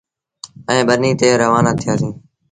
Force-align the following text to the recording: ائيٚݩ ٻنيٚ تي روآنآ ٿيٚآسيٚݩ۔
ائيٚݩ 0.69 0.87
ٻنيٚ 0.89 1.17
تي 1.19 1.27
روآنآ 1.41 1.71
ٿيٚآسيٚݩ۔ 1.79 2.15